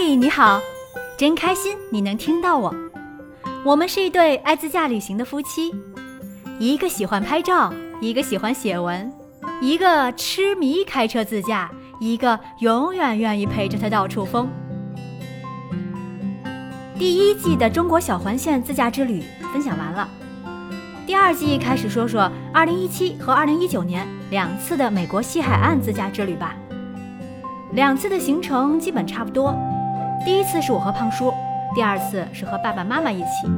[0.00, 0.60] 嘿，你好，
[1.18, 2.72] 真开心你能听到我。
[3.64, 5.74] 我们是一对爱自驾旅行的夫妻，
[6.60, 9.12] 一个喜欢拍照，一个喜欢写文，
[9.60, 14.48] 一个痴迷开车自驾，一个永远愿意陪着他到处疯。
[16.96, 20.08] 第一季的中国小环线自驾之旅分享完了，
[21.08, 26.54] 第二季开始说说2017和2019年两次的美国西海岸自驾之旅吧。
[27.72, 29.52] 两次的行程基本差不多。
[30.28, 31.32] 第一次是我和胖叔，
[31.74, 33.48] 第二次是和爸爸妈妈一起。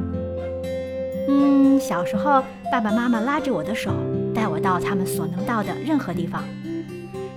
[1.27, 3.91] 嗯，小时候爸爸妈妈拉着我的手，
[4.33, 6.41] 带我到他们所能到的任何地方。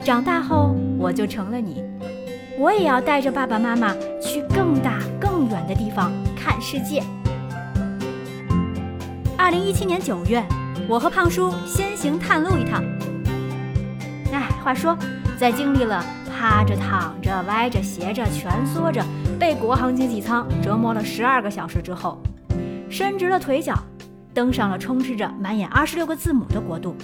[0.04, 1.82] 长大后我就成了你，
[2.56, 7.02] 我也要带着爸爸妈妈去更大更远的地方看世界。
[9.36, 10.44] 二零一七年九月，
[10.88, 12.84] 我和胖叔先行探路一趟。
[14.32, 14.96] 哎，话说，
[15.36, 16.04] 在经历了……
[16.46, 19.02] 趴着、躺着、歪着、斜着、蜷缩着，
[19.40, 22.18] 被国航经济舱折磨了十二个小时之后，
[22.90, 23.74] 伸直了腿脚，
[24.34, 26.94] 登上了充斥着满眼二十六个字母的国度，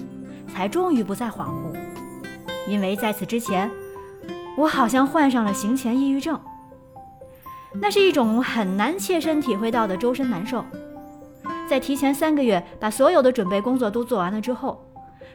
[0.47, 1.75] 才终于不再恍惚。
[2.69, 3.71] 因为在此之前，
[4.59, 6.39] 我好像患上了行前抑郁症，
[7.81, 10.63] 那是一种很难切身体会到的周身难受。
[11.67, 14.85] 在提前三个月把所有的准备工作都做完了之后。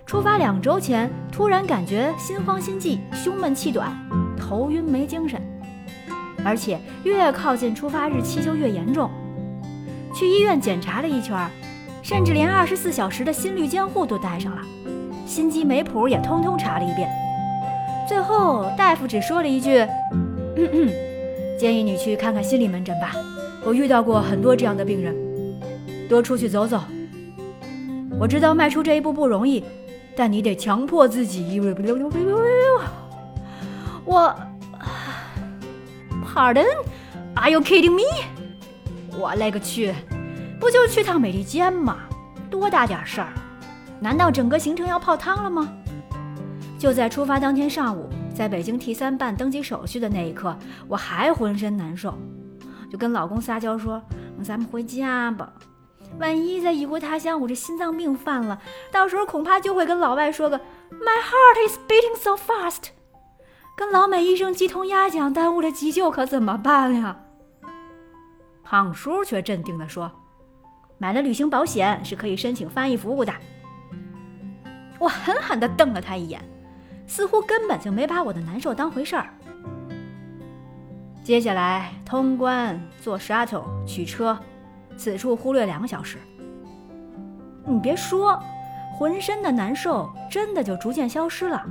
[0.06, 3.92] 出发两周前，突然感觉心慌心悸、胸闷气短、
[4.38, 5.42] 头晕没精神，
[6.44, 9.10] 而且越靠近出发日期就越严重。
[10.14, 11.36] 去医院检查了一圈，
[12.04, 14.62] 甚至连二十四小时的心率监护都带上了，
[15.26, 17.10] 心肌酶谱也通通查了一遍。
[18.08, 19.80] 最后大夫只说了一句
[20.56, 20.94] ：“嗯嗯，
[21.58, 23.14] 建议你去看看心理门诊吧。
[23.66, 25.16] 我遇到过很多这样的病人，
[26.08, 26.80] 多出去走走。
[28.20, 29.64] 我知道迈出这一步不容易。”
[30.16, 31.60] 但你得强迫自己。
[34.06, 34.36] 我
[36.26, 38.04] ，Pardon？Are you kidding me？
[39.18, 39.94] 我勒个去！
[40.60, 41.98] 不就去趟美利坚吗？
[42.50, 43.34] 多大点事儿？
[44.00, 45.68] 难道整个行程要泡汤了吗？
[46.78, 50.56] 就在出发当天上午，在北京 T 三办登机手续的那一刻，
[50.88, 52.14] 我还浑身难受，
[52.92, 54.02] 就跟老公撒娇说
[54.44, 55.52] ：“咱们回家吧。”
[56.20, 58.62] 万一在异国他乡，我这心脏病犯了，
[58.92, 60.58] 到时候恐怕就会跟老外说个
[60.92, 62.90] “My heart is beating so fast”，
[63.76, 67.18] 跟老美医生鸡同鸭讲，耽误了急救可怎么办呀？
[68.64, 70.12] 胖叔却镇定地说
[70.98, 73.34] ：“买了旅行保险是可以申请翻译服务的。”
[74.98, 76.42] 我狠狠地瞪了他一眼，
[77.06, 79.30] 似乎根本就没把我的难受当回事儿。
[81.24, 84.40] 接下来通关，坐 shuttle 取车。
[84.98, 86.18] 此处忽略两个小时，
[87.66, 88.42] 你别说，
[88.98, 91.66] 浑身的难受真的就逐渐消失了。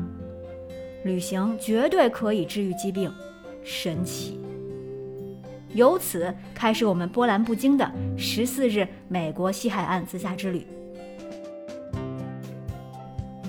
[1.04, 3.12] 旅行绝对可以治愈疾病，
[3.62, 4.40] 神奇。
[5.72, 10.66] 由此开始我们波澜不惊的十四日美国西海岸自驾之旅。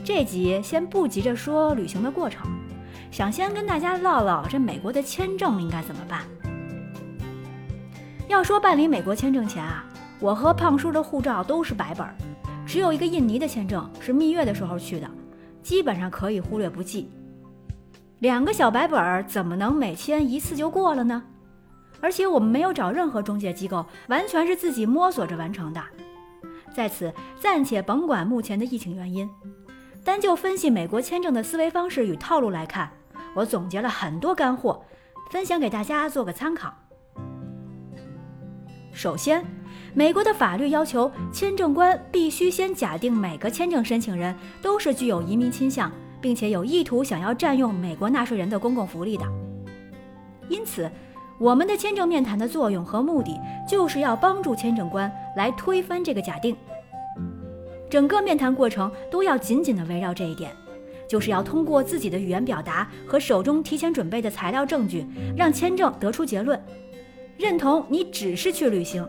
[0.04, 2.48] 这集先不急着说旅行的过程，
[3.12, 6.22] 想先跟大家唠唠这美国的签证应该怎么办。
[8.28, 9.86] 要说办理美国签证前啊，
[10.20, 12.08] 我和胖叔的护照都是白本，
[12.66, 15.08] 只有一个印尼的签证是蜜月的时候去的，
[15.62, 17.12] 基本上可以忽略不计。
[18.20, 21.22] 两个小白本怎么能每签一次就过了呢？
[22.02, 25.82] 而且我们没有找任何中介机构，完全是自己摸索着完成的。
[26.74, 29.30] 在此暂且甭管目前的疫情原因，
[30.04, 32.90] 单就分析美国签证的思维方式与套路来看，
[33.36, 34.84] 我总结了很多干货，
[35.30, 36.74] 分享给大家做个参考。
[38.96, 39.44] 首先，
[39.94, 45.92] 美国的法律要求签证官必须先假定每个签证申请人都是具有移民倾向，
[46.22, 49.26] 并且有意图想要占用美国纳税人的公共福利的。
[50.48, 50.90] 因此，
[51.38, 53.38] 我们的签证面谈的作用和目的
[53.70, 56.56] 就是要帮助签证官来推翻这个假定。
[57.90, 60.56] 整个面谈过程都要紧紧地围绕这一点，
[61.06, 65.06] 就是要通过自己的语言表达和手中提前准备的材料证据，
[65.36, 66.58] 让签证得出结论。
[67.38, 69.08] 认同你只是去旅行，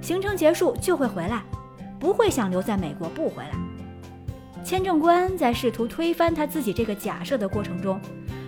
[0.00, 1.42] 行程结束就会回来，
[1.98, 3.52] 不会想留在美国不回来。
[4.62, 8.00] 签证官在试图推翻他自己这个假设的过程中，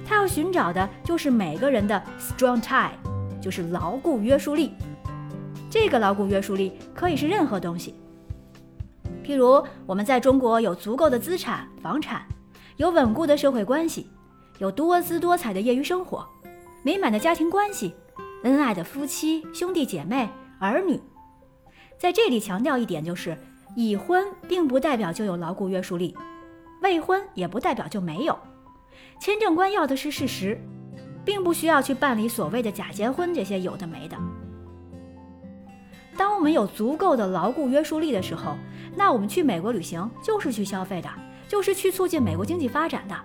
[0.07, 2.91] 他要寻找的就是每个人的 strong tie，
[3.41, 4.75] 就是牢固约束力。
[5.71, 7.95] 这个牢固约束力可以是任何东西，
[9.25, 12.25] 譬如我们在中国有足够的资产、房产，
[12.77, 14.07] 有稳固的社会关系，
[14.59, 16.25] 有多姿多彩的业余生活，
[16.85, 17.95] 美满的家庭关系。
[18.45, 21.01] 恩爱的夫妻、兄弟姐妹、儿女，
[21.99, 23.37] 在这里强调一点，就是
[23.75, 26.15] 已婚并不代表就有牢固约束力，
[26.83, 28.39] 未婚也不代表就没有。
[29.19, 30.61] 签证官要的是事实，
[31.25, 34.17] 并不需要去办理所谓的假结婚这些有的没的。
[36.15, 38.59] 当我们有足够的牢固约束力的时候，
[38.95, 41.09] 那我们去美国旅行就是去消费的，
[41.49, 43.17] 就是去促进美国经济发展的，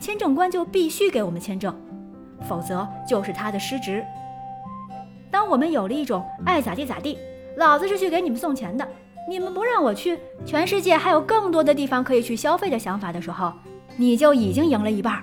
[0.00, 1.72] 签证官就必须给我们签证，
[2.48, 4.04] 否则就是他的失职。
[5.36, 7.18] 当我们有了一种爱咋地咋地，
[7.58, 8.88] 老子是去给你们送钱的，
[9.28, 13.52] 你们不让我去，全世界还有更多的地方可以去消费的想法的时候，
[13.98, 15.22] 你就已经赢了一半。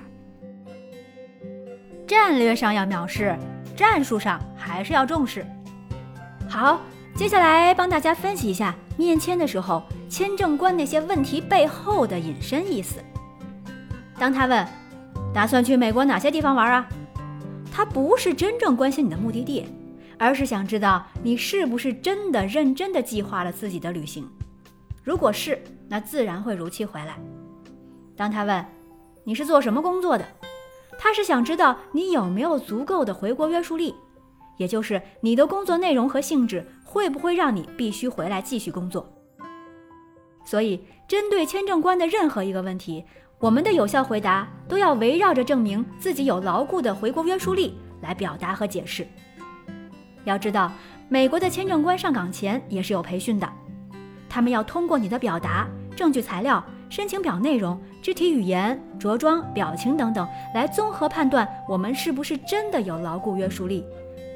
[2.06, 3.36] 战略上要藐视，
[3.76, 5.44] 战术上还是要重视。
[6.48, 6.80] 好。
[7.16, 13.00] 接下来帮大家分析一下面签的时候签证官那些问题背后的引申意思。
[14.20, 14.68] 当他问
[15.34, 16.88] 打算去美国哪些地方玩啊，
[17.72, 19.66] 他不是真正关心你的目的地，
[20.18, 24.28] 而是想知道你是不是真的认真的计划了自己的旅行。
[25.04, 27.18] 如果是，那自然会如期回来。
[28.16, 28.66] 当他问
[29.24, 30.26] 你是做什么工作的，
[30.98, 33.94] 他是想知道你有没有足够的回国约束力。
[34.58, 39.12] 也就是你的工作内容和性质会不会让你必须回来继续工作？
[40.46, 43.04] 所以，针对签证官的任何一个问题，
[43.40, 49.08] 我们的有效回答都要围绕着证明自己有牢固的回国约束力来表达和解释。
[50.24, 50.72] 要知道，
[51.10, 53.50] 美国的签证官上岗前也是有培训的，
[54.30, 63.84] 他们要通过你的表达、证据材料、申请表内容、肢体语言、着装、表情等等，来综合判断我们是不是真的有牢固约束力。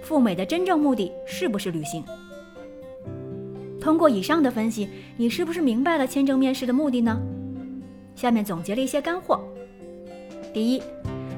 [0.04, 2.04] 赴美的真正目的是不是旅行？
[3.80, 7.20] 通过以上的分析，你是不是明白了签证面试的目的呢？
[8.16, 9.42] 下面总结了一些干货。
[10.54, 10.82] 第一，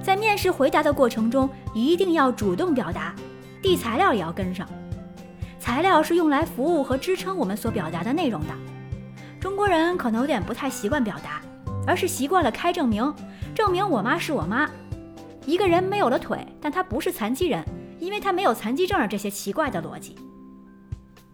[0.02, 3.14] 在面试回答的过程中，一定要主动表达，
[3.62, 4.68] 递材料也要跟上。
[5.60, 8.54] 材料是用来服务和支撑我们所表达的内容的。
[9.40, 11.42] 中国人可能有点不太习惯表达，
[11.86, 13.14] 而是习惯了开证明，
[13.54, 14.70] 证明我妈是我妈。
[15.46, 17.64] 一个人没有了腿，但他不是残疾人。
[18.00, 20.16] 因为他没有残疾证这些奇怪的逻辑，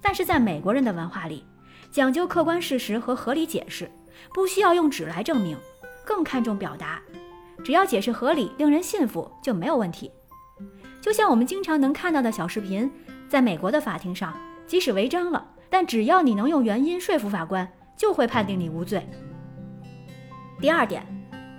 [0.02, 1.46] 但是在美国人的文化里，
[1.92, 3.88] 讲究客观事实和合理解释，
[4.34, 5.56] 不需要用纸来证明，
[6.04, 7.00] 更看重表达，
[7.64, 10.10] 只要解释合理、令人信服就没有问题。
[11.06, 12.92] 就像我们经常能看到的小视频，
[13.30, 14.36] 在美国的法庭上，
[14.66, 19.08] 即使违章了，但只要你能用原因说服法官，就会判定你无罪。
[20.60, 21.06] 第二点，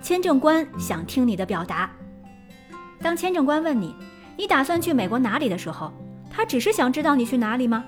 [0.01, 1.89] 签证官想听你的表达，
[2.99, 3.95] 当签证官问你。
[4.35, 5.93] 你打算去美国哪里的时候，
[6.29, 7.85] 他只是想知道你去哪里吗？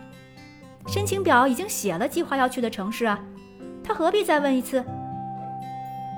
[0.88, 3.20] 申请表已经写了计划要去的城市啊，
[3.84, 4.82] 他何必再问一次？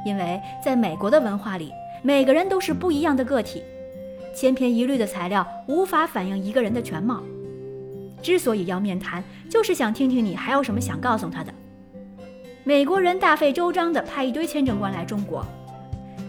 [0.05, 1.71] 因为在美国的文化里，
[2.03, 3.63] 每个人都是不一样的个体，
[4.33, 7.22] 千篇一律的材料无法反映一个人的全貌。
[8.22, 11.54] 之所以要面谈，就是想听听你还有什么想告诉他的。
[12.63, 15.44] 美国人大费周章地派一堆签证官来中国，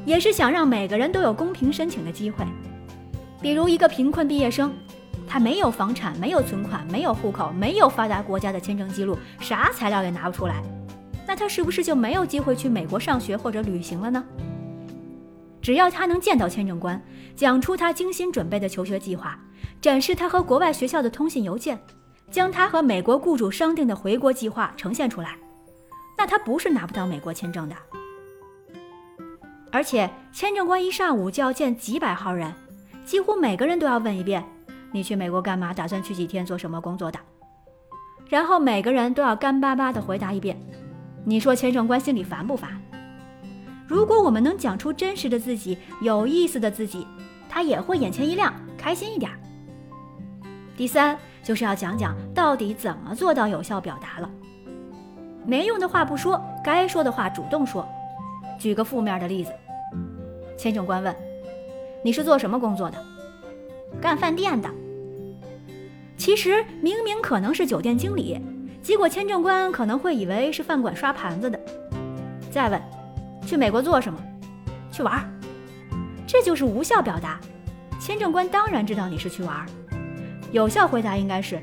[0.07, 2.45] 也是想让每个人都有公平申请的机会。
[3.43, 4.73] 比如一个贫困毕业生，
[5.29, 10.63] 他没有房产，没有存款，没有户口，没有发达国家的签证记录，啥材料也拿不出来，
[11.27, 14.25] 那他是不是就没有机会去美国上学或者旅行了呢？
[15.63, 17.01] 只要他能见到签证官，
[17.37, 19.39] 讲出他精心准备的求学计划，
[19.81, 21.81] 展示他和国外学校的通信邮件，
[22.31, 25.39] 将他和美国雇主商定的回国计划呈现出来，
[26.19, 27.77] 那他不是拿不到美国签证的。
[29.71, 32.53] 而且签证官一上午就要见几百号人。
[33.05, 34.45] 几乎每个人都要问一遍
[34.93, 35.73] ：“你去美国干嘛？
[35.73, 36.45] 打算去几天？
[36.45, 37.19] 做什么工作的？”
[38.29, 40.61] 然后每个人都要干巴巴地回答一遍。
[41.25, 42.81] 你说签证官心里烦不烦？
[43.93, 47.07] 如果我们能讲出真实的自己、有意思的自己，
[47.47, 49.31] 他也会眼前一亮，开心一点。
[50.75, 54.31] 第三，就是要讲讲到底怎么做到有效表达了。
[55.45, 57.87] 没用的话不说，该说的话主动说。
[58.59, 59.53] 举个负面的例子，
[60.57, 61.15] 签证官问。
[62.03, 62.97] 你是做什么工作的？
[64.01, 64.71] 干饭店的。
[66.17, 68.41] 其实明明可能是酒店经理，
[68.81, 71.61] 结果签证官可能会以为是饭馆刷盘子的。
[72.51, 72.81] 再问，
[73.47, 74.19] 去美国做什么？
[74.91, 75.29] 去玩儿。
[76.27, 77.39] 这就是无效表达。
[78.01, 79.67] 签证官当然知道你是去玩儿。
[80.51, 81.63] 有效回答应该是：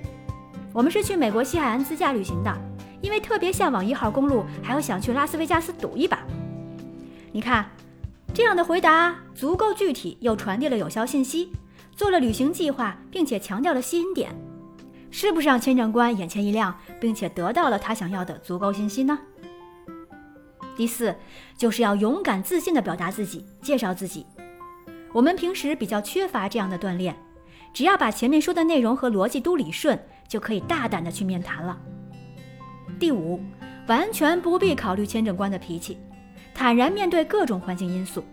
[0.73, 2.55] 我们是去美国西海岸自驾旅行的，
[3.01, 6.19] 因为特别向往一号公路，还有想去拉斯维加斯赌一把。
[7.31, 7.65] 你看。
[8.31, 11.51] 这样的回答足够具体，又传递了有效信息，
[11.91, 14.29] 做了旅行计划，并且强调了吸引点，
[15.09, 19.17] 是不是让签证官眼前一亮，并且得到了他想要的足够信息呢？
[20.79, 21.13] 第四，
[21.57, 24.25] 就是要勇敢自信地表达自己，介绍自己。
[25.11, 27.13] 我们平时比较缺乏这样的锻炼，
[27.73, 31.77] 只要把前面说的内容和逻辑都理顺，就可以大胆地去面谈了。
[32.97, 33.41] 第五，
[33.87, 35.97] 完全不必考虑签证官的脾气。
[36.55, 38.23] 坦然面对各种环境因素，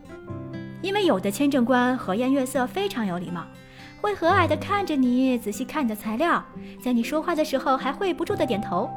[0.83, 3.45] 因为有的签证官和颜悦色，非常有礼貌，
[4.00, 6.45] 会和蔼地看着你，仔细看你的材料，
[6.81, 8.88] 在你说话的时候还会不住地点头；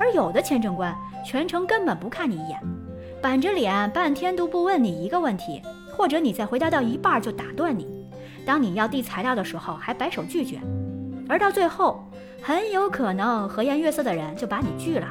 [0.00, 2.58] 而有的签证官全程根本不看你一眼，
[3.20, 5.60] 板着脸半天都不问你一个问题，
[5.92, 7.86] 或者你在回答到一半就打断你，
[8.46, 10.58] 当你要递材料的时候还摆手拒绝，
[11.28, 12.02] 而到最后
[12.40, 15.06] 很有可能和颜悦色的人就把你拒了，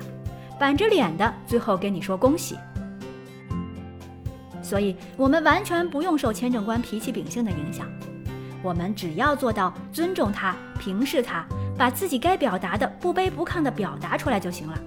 [0.57, 2.57] 板着脸的最后跟你说恭喜。
[4.63, 7.87] 所以，我们完全不用受签证官脾气秉性的影响，
[8.63, 11.45] 我们只要做到尊重他、平视他，
[11.79, 14.77] 把自己该表达的不卑不亢地表达出来就行了。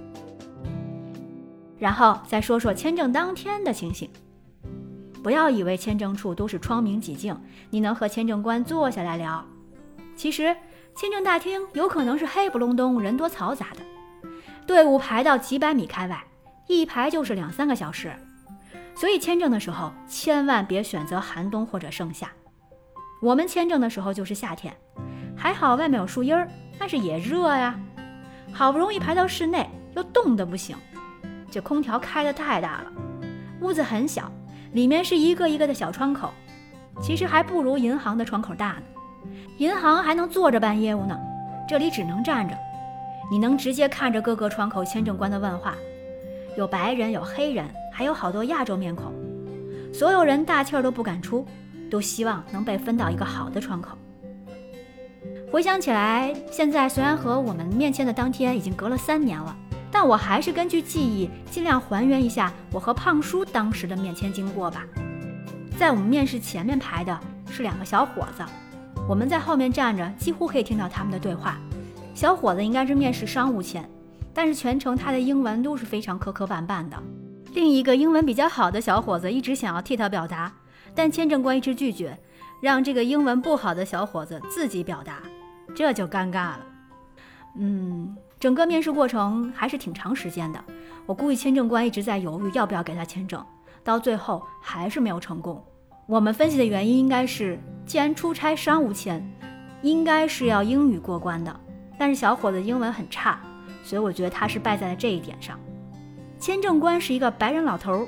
[1.79, 4.07] 然后再说说签证当天的情形，
[5.23, 7.35] 不要以为签证处都是窗明几净，
[7.71, 9.43] 你能和签证官坐下来聊。
[10.15, 10.55] 其实，
[10.95, 14.29] 签证大厅有可能是黑不隆咚、人多嘈杂的，
[14.67, 16.23] 队伍排到几百米开外，
[16.67, 18.13] 一排就是两三个小时。
[18.93, 22.29] 所以签证的时候，千万别选择寒冬或者盛夏。
[23.19, 24.71] 我们签证的时候就是夏天，
[25.35, 27.79] 还好外面有树荫儿，但是也热呀。
[28.51, 30.75] 好不容易排到室内，又冻得不行。
[31.49, 32.91] 这空调开的太大了，
[33.61, 34.31] 屋子很小，
[34.73, 36.31] 里面是一个一个的小窗口，
[37.01, 38.83] 其实还不如银行的窗口大呢。
[39.57, 41.17] 银行还能坐着办业务呢，
[41.67, 42.55] 这里只能站着。
[43.31, 45.75] 你能直接看着各个窗口签证官的问话，
[46.57, 47.65] 有白人，有黑人。
[47.95, 49.13] 还有好多亚洲面孔，
[49.93, 51.45] 所有人大气儿都不敢出，
[51.91, 53.95] 都希望能被分到一个好的窗口。
[55.53, 59.55] 回想起来，现在虽然和我们面签的当天已经隔了三年了，
[59.91, 64.83] 但我还是根据记忆尽量还原一下我和胖叔当时的面签经过吧。
[65.77, 67.19] 在我们面试前面排的
[67.51, 68.43] 是两个小伙子，
[69.07, 71.59] 我们在后面站着，几乎可以听到他们的对话。
[72.15, 73.87] 小伙子应该是面试商务签，
[74.33, 76.97] 但是全程他的英文都是非常磕磕绊绊的。
[77.53, 80.51] 另一个英文比较好的小伙子一直想要替他表达，
[80.95, 82.17] 但签证官一直拒绝，
[82.59, 85.21] 让这个英文不好的小伙子自己表达，
[85.75, 86.59] 这就尴尬了。
[87.55, 90.63] 嗯，整个面试过程还是挺长时间的，
[91.05, 93.43] 我估计签证官一直在犹豫要不要给他签证，
[93.83, 95.63] 到最后还是没有成功。
[96.07, 99.23] 我们分析的原因应该是，既然出差商务签，
[99.81, 101.59] 应该是要英语过关的，
[101.97, 103.39] 但是小伙子英文很差，
[103.83, 105.59] 所以我觉得他是败在了这一点上。
[106.39, 108.05] 签证官是一个白人老头，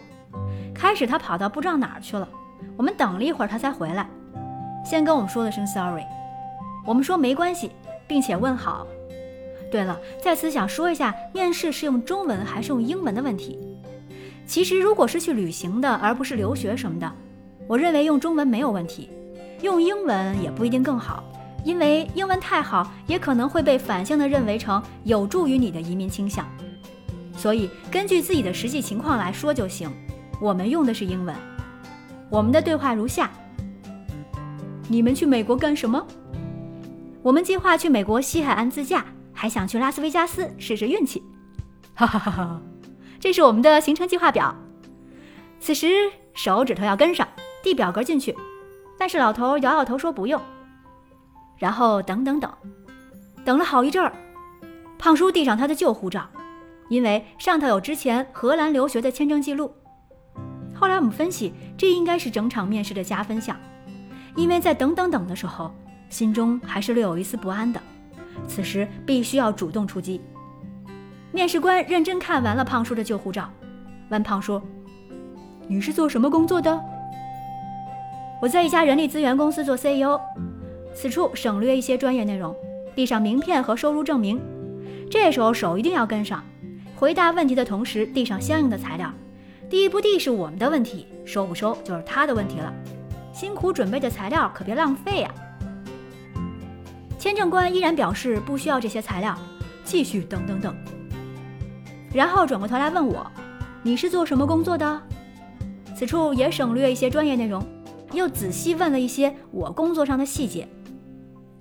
[0.73, 2.27] 开始他跑到不知道哪儿去了，
[2.75, 4.09] 我们等了一会儿他才回来，
[4.83, 6.03] 先跟我们说了声 sorry，
[6.85, 7.71] 我们说没关系，
[8.07, 8.85] 并且问好。
[9.71, 13.59] 对了，在此想说一下，面试是用中文还是用英文的问题。
[14.45, 17.11] 其实如果是去旅行的，而不是留学什么的，
[17.67, 19.09] 我认为用中文没有问题，
[19.61, 21.23] 用英文也不一定更好，
[21.63, 26.45] 因为英文太好也可能会被反向的认为成有助于你的移民倾向。
[27.35, 29.91] 所以根据自己的实际情况来说就行。
[30.41, 31.33] 我们用的是英文。
[32.29, 33.31] 我们的对话如下：
[34.89, 36.05] 你们去美国干什么？
[37.25, 39.03] 我们计划去美国西海岸自驾，
[39.33, 41.23] 还想去拉斯维加斯试试运气。
[41.95, 42.61] 哈哈哈哈！
[43.19, 44.55] 这是我们的行程计划表。
[45.59, 45.87] 此时
[46.35, 47.27] 手指头要跟上，
[47.63, 48.37] 递表格进去。
[48.99, 50.39] 但是老头摇摇头说不用。
[51.57, 52.53] 然后等等等，
[53.43, 54.13] 等了好一阵儿，
[54.99, 56.29] 胖叔递上他的旧护照。
[56.89, 59.73] 因为上头有之前荷兰留学的签证记录，
[60.75, 63.57] 后来我们分析，这应该是整场面试的加分项。
[64.35, 65.73] 因为在等等等的时候，
[66.15, 67.81] 心中还是略有一丝不安的。
[68.47, 70.21] 此时必须要主动出击。
[71.33, 73.51] 面试官认真看完了胖叔的旧护照，
[74.07, 74.61] 问胖叔
[75.67, 76.81] ：“你是做什么工作的？”
[78.41, 80.17] 我在一家人力资源公司做 CEO。
[80.93, 82.55] 此处省略一些专业内容，
[82.95, 84.39] 递上名片和收入证明。
[85.11, 86.41] 这时候手一定要跟上。
[86.95, 89.11] 回答问题的同时，递上相应的材料。
[89.69, 92.73] 递不递是我们的问题，收不收就是他的问题了。
[93.33, 95.29] 辛苦准备的材料可别浪费呀。
[97.25, 99.35] 签证官依然表示不需要这些材料，
[99.83, 100.75] 继续等等等。
[102.13, 103.25] 然后转过头来问我
[103.81, 105.01] ：“你是做什么工作的？”
[105.97, 107.67] 此处也省略一些专业内容，
[108.13, 110.67] 又仔细问了一些我工作上的细节。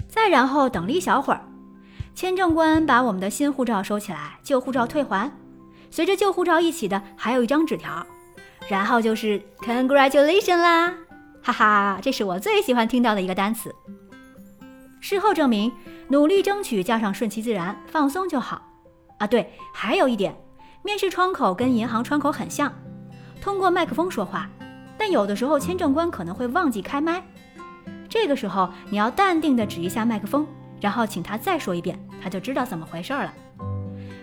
[0.06, 1.40] 再然后等了一小会儿。
[2.14, 5.32] 签证官把我们的新护照收起来，旧护照退还。
[5.90, 8.06] 随着旧护照一起的还有一张纸条，
[8.68, 10.92] 然后就是 congratulation 啦，
[11.40, 13.74] 哈哈，这是我最喜欢听到的一个单词。
[15.06, 15.70] 事后证明，
[16.08, 18.62] 努力争取加上顺其自然，放松就好。
[19.18, 20.34] 啊，对，还有一点，
[20.82, 22.72] 面试窗口跟银行窗口很像，
[23.38, 24.48] 通过麦克风说话，
[24.96, 27.22] 但有的时候签证官可能会忘记开麦，
[28.08, 30.46] 这个时候你要淡定地指一下麦克风。
[30.80, 33.30] 然后请他再说一遍，他就知道怎么回事了。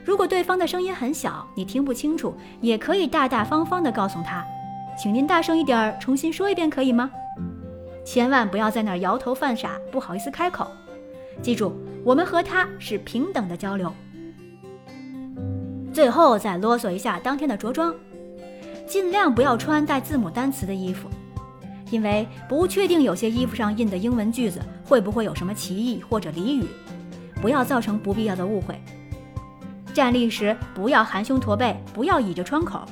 [0.03, 4.43] 如果对方的声音很小，你听不清楚，也可以大大方方地告诉他
[4.97, 7.11] ：“请您大声一点，重新说一遍，可以吗？”
[8.03, 10.67] 千万不要在那儿摇头犯傻，不好意思开口。
[11.41, 13.91] 记住，我们和他是平等的交流。
[15.93, 17.93] 最后再啰嗦一下当天的着装，
[18.87, 21.09] 尽量不要穿带字母单词的衣服，
[21.89, 26.65] 因为不确定有些衣服上印的英文句子会不会有什么歧义或者俚语，
[27.41, 28.79] 不要造成不必要的误会。
[29.93, 32.85] 站立时不要含胸驼背，不要倚着窗口，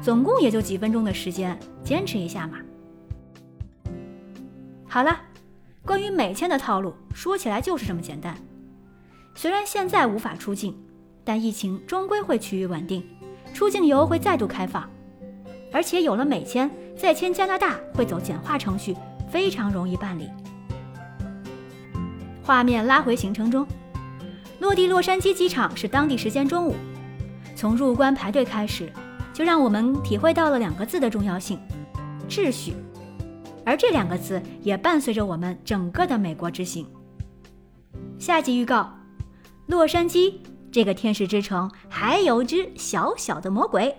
[0.00, 2.58] 总共也就几分钟的时间，坚持一下嘛。
[4.90, 5.18] 好了，
[5.86, 8.36] 关于美签的套路说起来就是这么简单。
[9.34, 10.76] 虽然现在无法出境。
[11.22, 13.04] 但疫情终归会趋于稳定，
[13.52, 14.88] 出境游会再度开放，
[15.70, 18.96] 而且有了美签，再签加拿大会走简化程序，
[19.30, 20.28] 非常容易办理。
[22.42, 23.66] 画面拉回行程中，
[24.60, 26.74] 落地洛杉矶机场是当地时间中午，
[27.54, 28.90] 从入关排队开始，
[29.32, 31.60] 就让我们体会到了两个字的重要性——
[32.28, 32.74] 秩序，
[33.64, 36.86] 而这两个字也伴随着我们整个的美国之行。
[38.18, 38.92] 下集预告：
[39.66, 40.34] 洛杉矶。
[40.72, 43.92] 这个天使之城还有只小小的魔鬼。